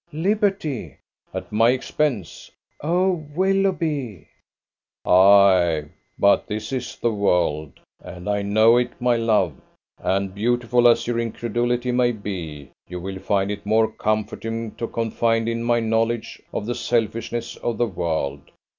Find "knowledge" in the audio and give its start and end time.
15.79-16.41